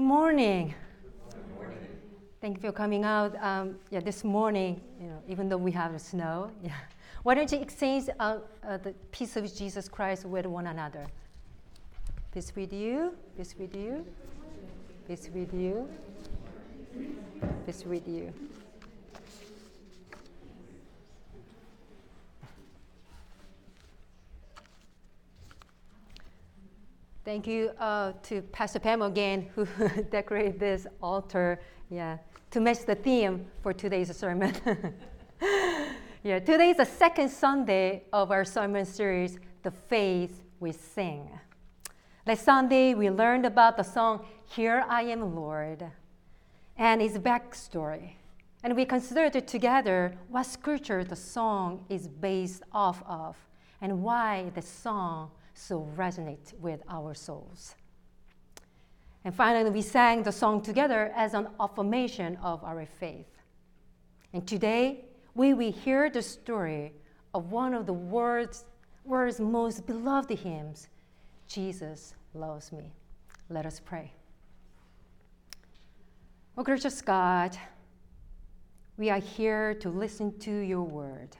[0.00, 0.74] Good morning.
[2.40, 3.36] Thank you for coming out.
[3.44, 6.72] Um, yeah, this morning, you know, even though we have the snow, yeah.
[7.22, 11.06] Why don't you exchange uh, uh, the peace of Jesus Christ with one another?
[12.32, 13.14] Peace with you.
[13.36, 14.06] Peace with you.
[15.06, 15.86] Peace with you.
[17.66, 18.32] Peace with you.
[27.22, 29.66] Thank you uh, to Pastor Pam again, who
[30.10, 32.16] decorated this altar, yeah,
[32.50, 34.54] to match the theme for today's sermon.
[36.22, 41.28] yeah, today is the second Sunday of our sermon series, The Faith We Sing.
[42.26, 45.84] Last Sunday, we learned about the song Here I Am, Lord,
[46.78, 48.12] and its backstory.
[48.62, 53.36] And we considered together what scripture the song is based off of
[53.82, 57.74] and why the song so resonate with our souls.
[59.24, 63.28] And finally, we sang the song together as an affirmation of our faith.
[64.32, 66.92] And today, we will hear the story
[67.34, 68.64] of one of the world's,
[69.04, 70.88] world's most beloved hymns,
[71.46, 72.92] Jesus Loves Me.
[73.50, 74.12] Let us pray.
[76.56, 77.56] Oh, gracious God,
[78.96, 81.36] we are here to listen to your word.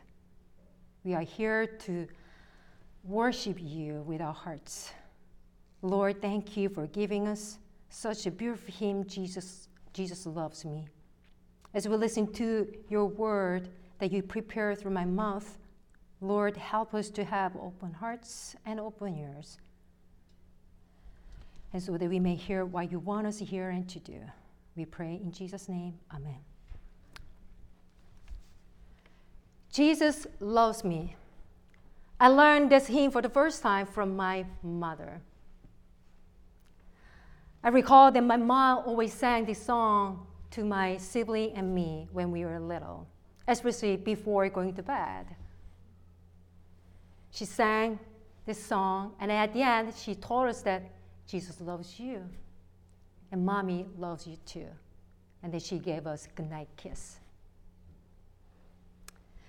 [1.05, 2.07] We are here to
[3.05, 4.93] worship you with our hearts.
[5.83, 10.87] Lord, thank you for giving us such a beautiful hymn, Jesus, Jesus loves me.
[11.75, 15.59] As we listen to your word that you prepare through my mouth,
[16.21, 19.59] Lord, help us to have open hearts and open ears.
[21.73, 24.21] And so that we may hear what you want us to hear and to do.
[24.77, 25.95] We pray in Jesus' name.
[26.15, 26.39] Amen.
[29.73, 31.15] Jesus loves me.
[32.23, 35.23] I learned this hymn for the first time from my mother.
[37.65, 42.31] I recall that my mom always sang this song to my sibling and me when
[42.31, 43.07] we were little,
[43.49, 45.35] especially before going to bed.
[47.31, 47.99] She sang
[48.45, 50.83] this song, and at the end, she told us that
[51.27, 52.29] Jesus loves you,
[53.33, 54.67] and mommy loves you too.
[55.43, 57.19] And then she gave us a goodnight kiss.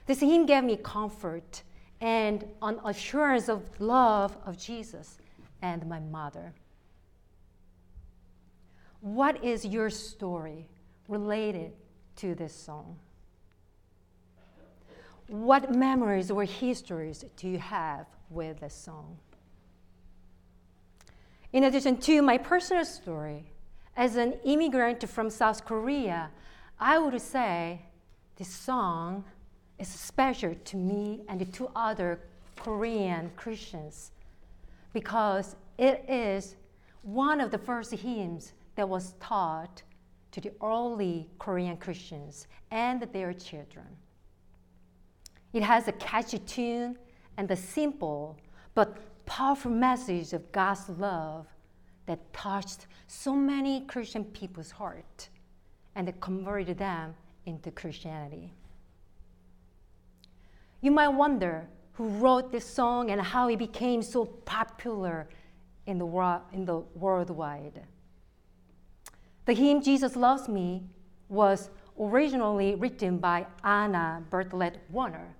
[0.05, 1.63] This hymn gave me comfort
[2.01, 5.19] and on assurance of love of Jesus
[5.61, 6.51] and my mother.
[9.01, 10.67] What is your story
[11.07, 11.73] related
[12.17, 12.97] to this song?
[15.27, 19.17] What memories or histories do you have with this song?
[21.53, 23.45] In addition to my personal story,
[23.95, 26.29] as an immigrant from South Korea,
[26.79, 27.81] I would say
[28.37, 29.23] this song
[29.81, 32.19] is special to me and to other
[32.55, 34.11] Korean Christians
[34.93, 36.55] because it is
[37.01, 39.81] one of the first hymns that was taught
[40.31, 43.87] to the early Korean Christians and their children.
[45.51, 46.97] It has a catchy tune
[47.37, 48.37] and a simple
[48.75, 51.47] but powerful message of God's love
[52.05, 55.29] that touched so many Christian people's heart
[55.95, 57.15] and converted them
[57.45, 58.53] into Christianity.
[60.81, 65.29] You might wonder who wrote this song and how it became so popular
[65.85, 67.83] in the, world, in the worldwide.
[69.45, 70.83] The hymn Jesus Loves Me
[71.29, 75.35] was originally written by Anna Bartlett Warner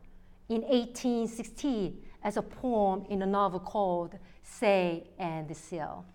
[0.50, 6.06] in 1860 as a poem in a novel called Say and the Seal.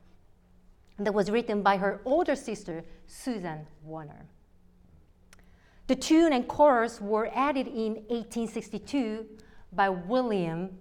[0.98, 4.26] That was written by her older sister, Susan Warner.
[5.86, 9.24] The tune and chorus were added in 1862
[9.72, 10.78] by William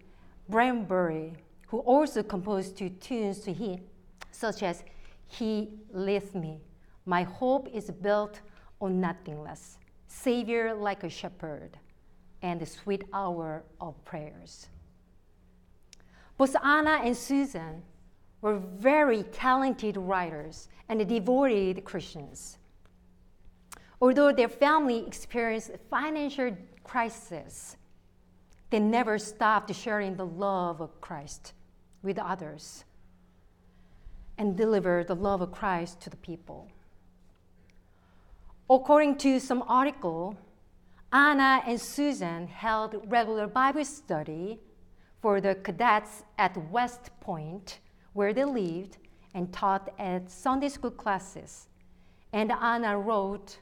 [0.50, 1.34] Bradbury,
[1.68, 3.82] who also composed two tunes to him,
[4.32, 4.84] such as
[5.28, 6.60] He Leads Me,
[7.06, 8.42] My Hope is Built
[8.82, 9.78] on Nothing Less,
[10.08, 11.78] Savior Like a Shepherd,
[12.42, 14.70] and The Sweet Hour of Prayers.
[16.38, 17.84] Both Anna and Susan
[18.42, 22.58] were very talented writers and devoted Christians.
[24.02, 27.78] Although their family experienced financial crisis,
[28.70, 31.54] they never stopped sharing the love of Christ
[32.04, 32.84] with others
[34.38, 36.68] and delivered the love of Christ to the people.
[38.70, 40.38] According to some article,
[41.14, 44.60] Anna and Susan held regular Bible study
[45.22, 47.80] for the cadets at West Point,
[48.14, 48.98] where they lived,
[49.34, 51.68] and taught at Sunday school classes.
[52.34, 53.60] And Anna wrote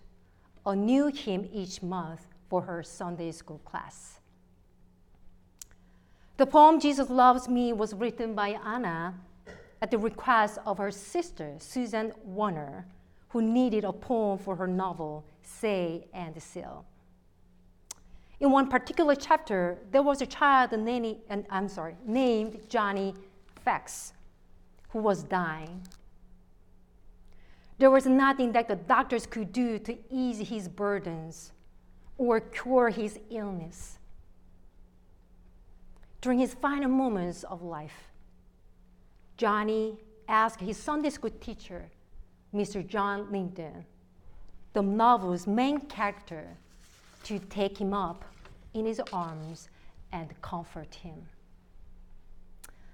[0.65, 4.19] a new hymn each month for her Sunday school class.
[6.37, 9.13] The poem Jesus Loves Me was written by Anna
[9.81, 12.85] at the request of her sister, Susan Warner,
[13.29, 16.85] who needed a poem for her novel, Say and Seal.
[18.39, 21.17] In one particular chapter, there was a child named,
[21.49, 23.13] I'm sorry, named Johnny
[23.63, 24.13] Fax
[24.89, 25.81] who was dying.
[27.79, 31.51] There was nothing that the doctors could do to ease his burdens
[32.17, 33.97] or cure his illness.
[36.21, 38.11] During his final moments of life,
[39.35, 39.97] Johnny
[40.27, 41.89] asked his Sunday school teacher,
[42.53, 42.85] Mr.
[42.85, 43.85] John Linden,
[44.73, 46.57] the novel's main character,
[47.23, 48.23] to take him up
[48.73, 49.69] in his arms
[50.11, 51.27] and comfort him.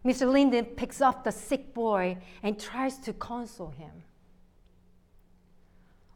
[0.05, 0.31] Mr.
[0.31, 3.91] Linden picks up the sick boy and tries to console him.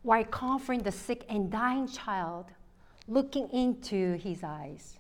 [0.03, 2.45] While comforting the sick and dying child,
[3.07, 4.97] looking into his eyes,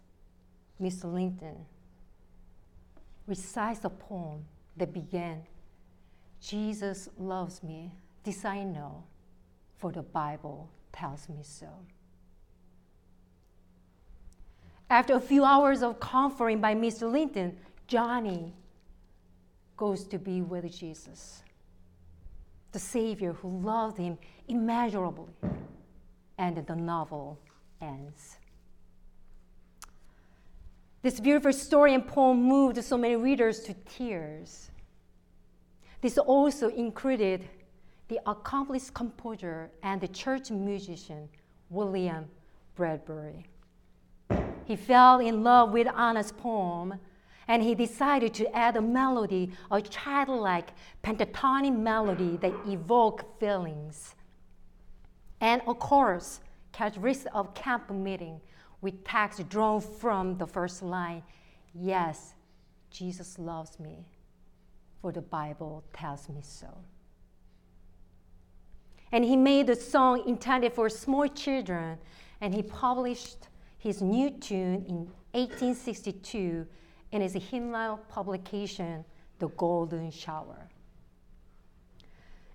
[0.81, 1.13] Mr.
[1.13, 1.65] Linden
[3.27, 4.45] recites a poem
[4.77, 5.43] that began
[6.41, 9.03] Jesus loves me, this I know,
[9.77, 11.69] for the Bible tells me so.
[14.89, 17.09] After a few hours of comforting by Mr.
[17.09, 17.57] Linden,
[17.87, 18.53] Johnny
[19.77, 21.43] goes to be with Jesus,
[22.73, 24.17] the Savior who loved him
[24.49, 25.31] immeasurably.
[26.37, 27.39] And the novel
[27.81, 28.37] ends.
[31.03, 34.71] This beautiful story and poem moved so many readers to tears.
[36.01, 37.47] This also included
[38.07, 41.29] the accomplished composer and the church musician
[41.69, 42.25] William
[42.75, 43.45] Bradbury.
[44.65, 46.95] He fell in love with Anna's poem
[47.47, 50.71] and he decided to add a melody, a childlike
[51.03, 54.15] pentatonic melody that evoked feelings.
[55.41, 56.39] And of course,
[56.71, 58.39] characteristic of camp meeting
[58.81, 61.23] with text drawn from the first line
[61.73, 62.35] Yes,
[62.91, 64.05] Jesus loves me,
[65.01, 66.67] for the Bible tells me so.
[69.11, 71.97] And he made a song intended for small children,
[72.41, 73.47] and he published
[73.77, 74.95] his new tune in
[75.31, 76.67] 1862
[77.13, 79.05] in his hymnal publication,
[79.37, 80.67] The Golden Shower.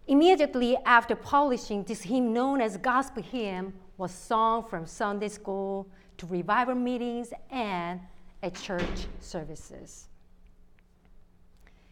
[0.08, 6.26] Immediately after publishing this hymn, known as Gospel Hymn, was sung from Sunday school to
[6.26, 8.00] revival meetings and
[8.42, 10.08] at church services.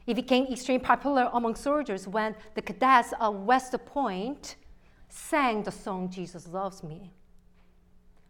[0.07, 4.57] It became extremely popular among soldiers when the cadets of West Point
[5.09, 7.13] sang the song Jesus Loves Me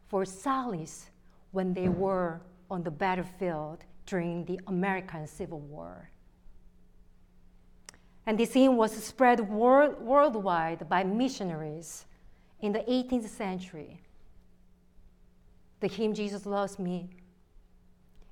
[0.08, 1.06] for solace
[1.52, 2.40] when they were
[2.70, 6.08] on the battlefield during the American Civil War.
[8.26, 12.06] And this hymn was spread world, worldwide by missionaries
[12.60, 14.00] in the 18th century.
[15.80, 17.10] The hymn Jesus Loves Me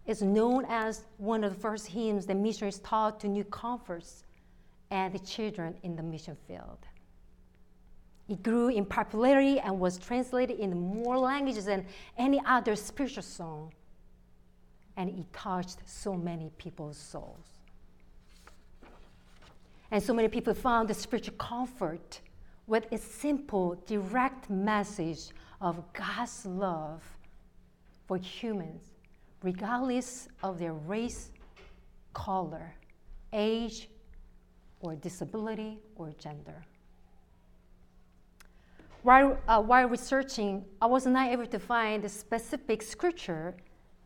[0.06, 4.24] is known as one of the first hymns that missionaries taught to new converts
[4.90, 6.78] and the children in the mission field.
[8.28, 11.86] It grew in popularity and was translated in more languages than
[12.16, 13.72] any other spiritual song
[14.96, 17.46] and it touched so many people's souls.
[19.90, 22.20] And so many people found the spiritual comfort
[22.66, 25.30] with a simple, direct message
[25.60, 27.02] of God's love
[28.06, 28.82] for humans,
[29.42, 31.30] regardless of their race,
[32.12, 32.74] color,
[33.32, 33.88] age,
[34.80, 36.62] or disability or gender.
[39.02, 43.54] While, uh, while researching, I was not able to find a specific scripture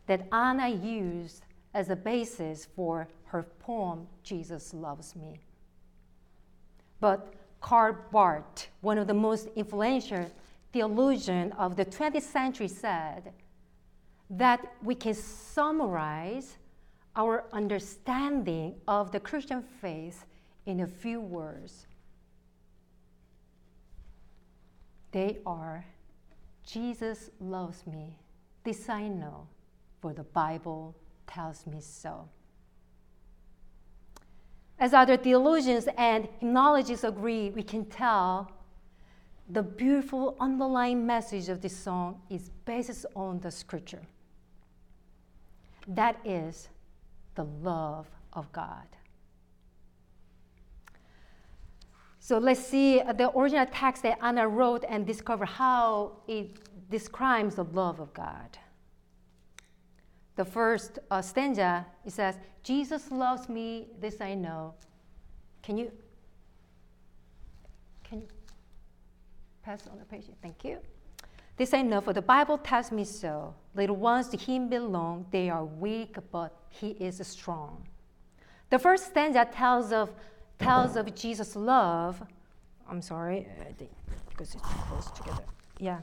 [0.09, 1.43] that Anna used
[1.75, 5.39] as a basis for her poem, Jesus Loves Me.
[6.99, 10.25] But Karl Barth, one of the most influential
[10.73, 13.33] theologians of the 20th century, said
[14.31, 16.57] that we can summarize
[17.15, 20.25] our understanding of the Christian faith
[20.65, 21.85] in a few words.
[25.11, 25.85] They are
[26.65, 28.17] Jesus loves me,
[28.63, 29.47] this I know,
[30.01, 30.95] for the Bible
[31.27, 32.27] tells me so.
[34.79, 38.51] As other theologians and hymnologists agree, we can tell
[39.49, 44.01] the beautiful underlying message of this song is based on the scripture.
[45.87, 46.69] That is
[47.35, 48.85] the love of God.
[52.19, 57.63] So let's see the original text that Anna wrote and discover how it describes the
[57.63, 58.57] love of God
[60.39, 64.73] the first uh, stanza, it says, Jesus loves me, this I know.
[65.61, 65.91] Can you,
[68.05, 68.27] can you
[69.61, 70.23] pass on the page?
[70.41, 70.77] Thank you.
[71.57, 73.53] This I know, for the Bible tells me so.
[73.75, 77.85] Little ones to him belong, they are weak, but he is strong.
[78.69, 80.09] The first stanza tells of,
[80.57, 82.23] tells of Jesus' love
[82.89, 83.45] I'm sorry,
[84.29, 85.43] because it's close together.
[85.79, 85.99] Yeah.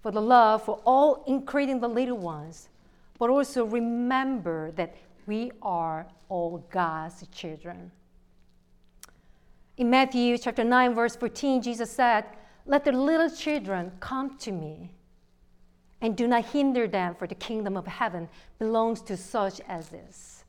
[0.00, 2.70] For the love for all, including the little ones,
[3.18, 4.94] but also remember that
[5.26, 7.90] we are all God's children.
[9.76, 12.24] In Matthew chapter 9, verse 14, Jesus said,
[12.64, 14.90] Let the little children come to me,
[16.00, 20.44] and do not hinder them, for the kingdom of heaven belongs to such as this.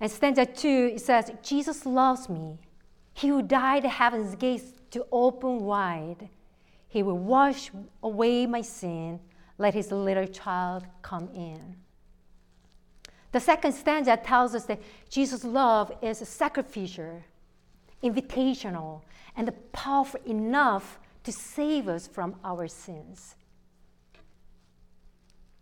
[0.00, 2.58] And stanza 2, it says, Jesus loves me.
[3.14, 6.28] He who died heaven's gates to open wide.
[6.88, 7.70] He will wash
[8.02, 9.20] away my sin.
[9.58, 11.76] Let his little child come in.
[13.32, 17.22] The second stanza tells us that Jesus' love is sacrificial,
[18.02, 19.02] invitational,
[19.36, 23.34] and powerful enough to save us from our sins.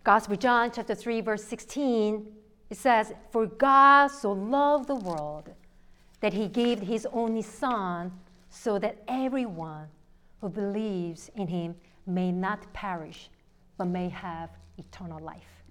[0.05, 2.27] Gospel John chapter 3 verse 16
[2.69, 5.51] it says for God so loved the world
[6.21, 8.11] that he gave his only son
[8.51, 9.87] so that everyone
[10.41, 13.31] who believes in him may not perish
[13.77, 15.63] but may have eternal life.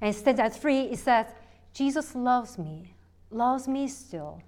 [0.00, 1.26] And stanza three, it says,
[1.72, 2.94] Jesus loves me,
[3.30, 4.42] loves me still.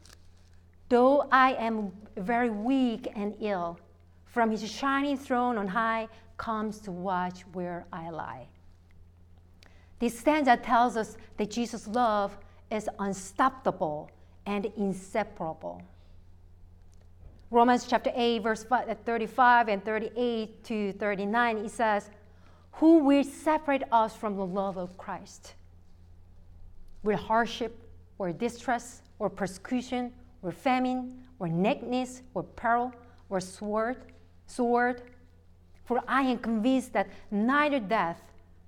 [0.88, 3.78] Though I am very weak and ill,
[4.26, 8.47] from his shining throne on high comes to watch where I lie.
[9.99, 12.37] This stanza tells us that Jesus' love
[12.71, 14.11] is unstoppable
[14.47, 15.83] and inseparable.
[17.53, 22.09] Romans chapter 8, verse uh, 35 and 38 to 39, it says,
[22.73, 25.53] who will separate us from the love of Christ?
[27.03, 27.79] Will hardship
[28.17, 32.91] or distress or persecution or famine or nakedness or peril
[33.29, 33.99] or sword?
[34.47, 35.03] Sword?
[35.85, 38.23] For I am convinced that neither death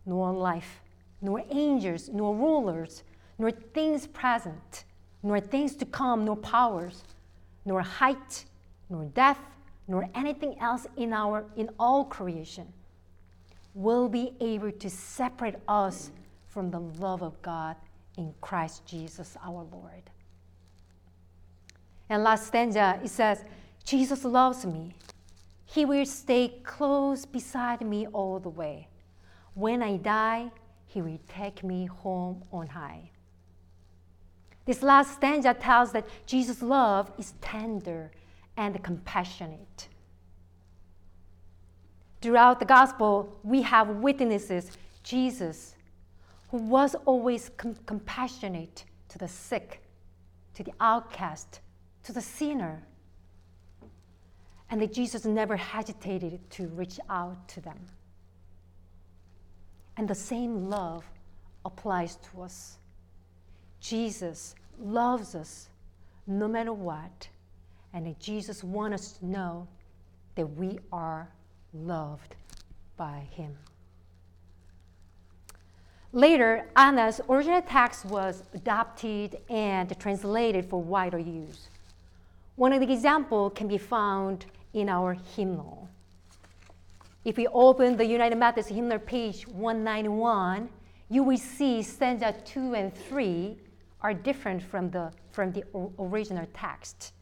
[0.04, 0.82] nor life,
[1.22, 3.02] nor angels, nor rulers,
[3.38, 4.84] nor things present,
[5.22, 7.02] nor things to come, nor powers,
[7.64, 8.44] nor height,
[8.88, 9.38] nor death,
[9.86, 12.72] nor anything else in our in all creation
[13.74, 16.10] will be able to separate us
[16.46, 17.76] from the love of God
[18.16, 20.10] in Christ Jesus our Lord.
[22.08, 23.44] And last stanza, it says,
[23.84, 24.94] Jesus loves me.
[25.66, 28.88] He will stay close beside me all the way.
[29.54, 30.50] When I die,
[30.86, 33.10] he will take me home on high.
[34.64, 38.12] This last stanza tells that Jesus' love is tender
[38.56, 39.88] and compassionate.
[42.20, 44.70] Throughout the gospel, we have witnesses
[45.02, 45.74] Jesus,
[46.50, 49.82] who was always com- compassionate to the sick,
[50.54, 51.60] to the outcast,
[52.04, 52.82] to the sinner.
[54.70, 57.78] And that Jesus never hesitated to reach out to them.
[59.96, 61.04] And the same love
[61.64, 62.78] applies to us.
[63.80, 65.68] Jesus loves us
[66.26, 67.28] no matter what.
[67.94, 69.68] And Jesus wants us to know
[70.34, 71.28] that we are
[71.72, 72.34] loved
[72.96, 73.56] by him.
[76.12, 81.68] Later, Anna's original text was adopted and translated for wider use.
[82.56, 85.88] One of the examples can be found in our hymnal.
[87.24, 90.68] If we open the United Methodist hymnal page 191,
[91.08, 93.56] you will see stanza 2 and 3
[94.02, 95.64] are different from the, from the
[95.98, 97.12] original text.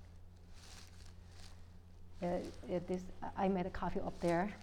[2.23, 2.39] Uh,
[2.87, 3.03] this,
[3.37, 4.55] I made a copy up there.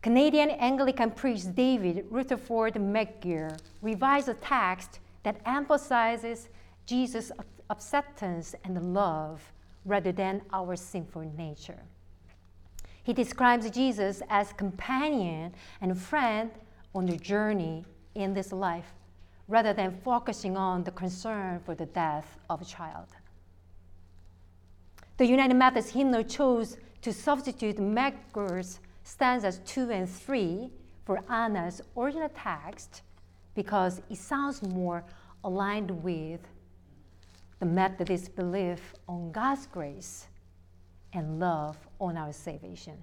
[0.00, 6.48] Canadian Anglican priest David Rutherford McGill revised a text that emphasizes
[6.86, 7.30] Jesus'
[7.70, 9.40] acceptance and love
[9.84, 11.80] rather than our sinful nature.
[13.02, 16.50] He describes Jesus as companion and friend
[16.94, 18.92] on the journey in this life
[19.48, 23.08] rather than focusing on the concern for the death of a child.
[25.18, 30.70] The United Methodist hymnal chose to substitute McGill's stanzas 2 and 3
[31.04, 33.02] for Anna's original text
[33.54, 35.04] because it sounds more
[35.44, 36.40] aligned with
[37.58, 40.28] the Methodist belief on God's grace
[41.12, 43.02] and love on our salvation.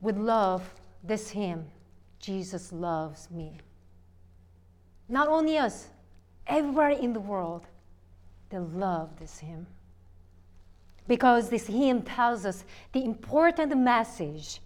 [0.00, 0.68] With love,
[1.04, 1.66] this hymn,
[2.18, 3.58] Jesus loves me.
[5.08, 5.88] Not only us,
[6.46, 7.66] everybody in the world
[8.50, 9.66] they love this hymn.
[11.08, 14.60] Because this hymn tells us the important message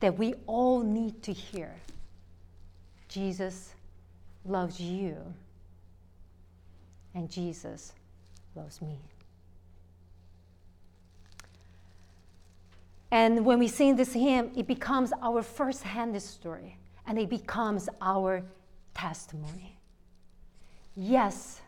[0.00, 1.74] that we all need to hear
[3.08, 3.74] Jesus
[4.46, 5.16] loves you,
[7.14, 7.92] and Jesus
[8.54, 8.98] loves me.
[13.10, 17.90] And when we sing this hymn, it becomes our first hand story and it becomes
[18.00, 18.42] our
[18.94, 19.78] testimony.
[20.94, 21.60] Yes,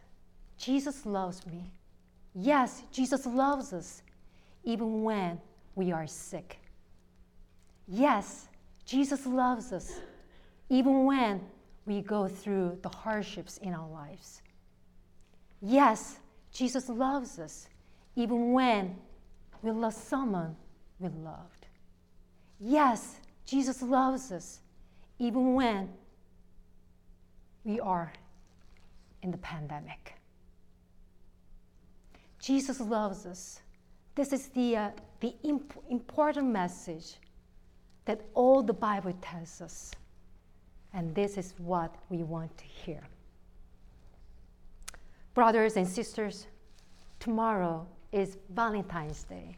[0.59, 1.71] Jesus loves me.
[2.35, 4.03] Yes, Jesus loves us
[4.65, 5.41] even when
[5.75, 6.59] we are sick.
[7.87, 8.49] Yes,
[8.85, 10.01] Jesus loves us
[10.69, 11.41] even when
[11.87, 14.43] we go through the hardships in our lives.
[15.61, 16.19] Yes,
[16.53, 17.69] Jesus loves us
[18.17, 18.97] even when
[19.63, 20.57] we love someone
[20.99, 21.67] we loved.
[22.61, 24.61] Yes, Jesus loves us
[25.19, 25.89] even when
[27.65, 28.13] we are
[29.25, 30.15] in the pandemic.
[32.39, 33.61] Jesus loves us.
[34.15, 34.91] This is the, uh,
[35.21, 37.15] the imp- important message
[38.05, 39.93] that all the Bible tells us.
[40.93, 43.01] And this is what we want to hear.
[45.33, 46.47] Brothers and sisters,
[47.19, 49.57] tomorrow is Valentine's Day,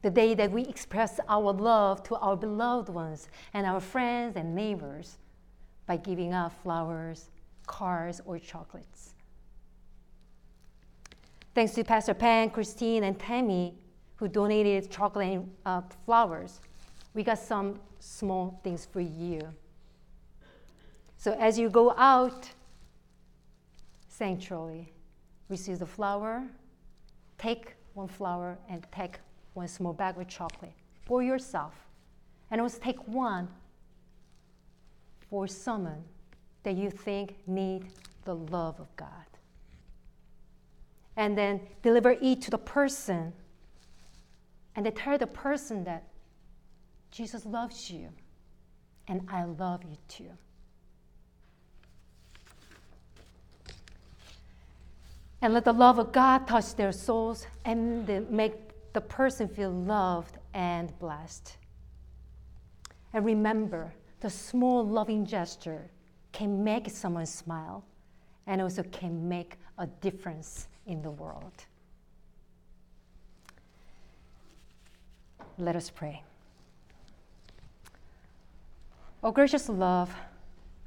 [0.00, 4.54] the day that we express our love to our beloved ones and our friends and
[4.54, 5.18] neighbors
[5.86, 7.28] by giving out flowers,
[7.66, 9.14] cards, or chocolates.
[11.54, 13.74] Thanks to Pastor Pam, Christine, and Tammy,
[14.16, 16.60] who donated chocolate and uh, flowers,
[17.14, 19.40] we got some small things for you.
[21.16, 22.48] So as you go out
[24.08, 24.92] sanctuary,
[25.48, 26.44] receive the flower,
[27.38, 29.18] take one flower and take
[29.54, 30.72] one small bag of chocolate
[31.04, 31.74] for yourself.
[32.50, 33.48] And also take one
[35.28, 36.04] for someone
[36.62, 37.86] that you think need
[38.24, 39.08] the love of God.
[41.16, 43.32] And then deliver it to the person
[44.74, 46.04] and then tell the person that
[47.10, 48.08] Jesus loves you
[49.08, 50.30] and I love you too.
[55.42, 58.54] And let the love of God touch their souls and make
[58.92, 61.56] the person feel loved and blessed.
[63.12, 65.90] And remember, the small loving gesture
[66.32, 67.84] can make someone smile
[68.46, 71.52] and also can make a difference in the world.
[75.58, 76.22] Let us pray.
[79.22, 80.12] Oh, gracious love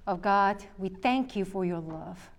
[0.07, 2.29] of God, we thank you for your love.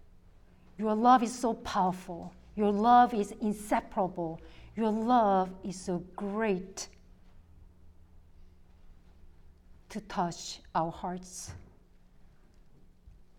[0.78, 2.34] Your love is so powerful.
[2.54, 4.40] Your love is inseparable.
[4.76, 6.88] Your love is so great
[9.88, 11.52] to touch our hearts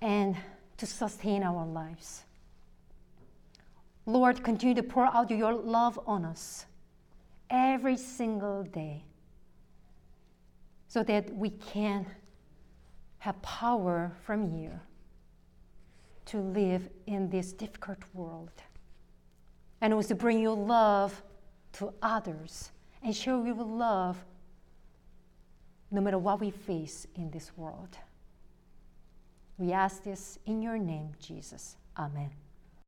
[0.08, 0.38] and
[0.78, 2.24] to sustain our lives.
[4.06, 6.66] Lord, continue to pour out your love on us
[7.50, 9.04] every single day
[10.88, 12.06] so that we can
[13.18, 14.72] have power from you
[16.28, 18.62] to live in this difficult world
[19.82, 21.22] and also bring your love
[21.74, 22.72] to others
[23.04, 24.16] and show your love
[25.92, 27.98] no matter what we face in this world.
[29.58, 31.78] We ask this in your name, Jesus.
[31.98, 32.32] Amen.